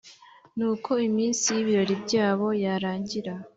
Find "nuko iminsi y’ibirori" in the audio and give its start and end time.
0.57-1.95